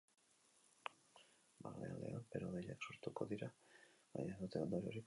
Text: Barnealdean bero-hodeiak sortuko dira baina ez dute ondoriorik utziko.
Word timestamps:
Barnealdean 1.67 2.27
bero-hodeiak 2.33 2.89
sortuko 2.89 3.31
dira 3.35 3.55
baina 3.69 4.37
ez 4.37 4.41
dute 4.43 4.65
ondoriorik 4.67 4.87
utziko. 4.87 4.99